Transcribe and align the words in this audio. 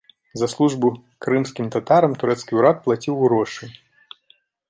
За 0.41 0.47
службу 0.53 0.89
крымскім 1.25 1.67
татарам 1.75 2.17
турэцкі 2.23 2.53
ўрад 2.59 2.77
плаціў 2.87 3.15
грошы. 3.23 3.73